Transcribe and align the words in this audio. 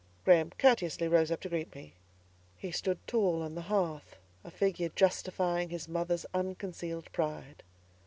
Graham 0.25 0.49
courteously 0.57 1.07
rose 1.07 1.29
up 1.29 1.41
to 1.41 1.49
greet 1.49 1.75
me. 1.75 1.93
He 2.57 2.71
stood 2.71 2.97
tall 3.05 3.43
on 3.43 3.53
the 3.53 3.61
hearth, 3.69 4.15
a 4.43 4.49
figure 4.49 4.89
justifying 4.95 5.69
his 5.69 5.87
mother's 5.87 6.25
unconcealed 6.33 7.11
pride. 7.11 7.61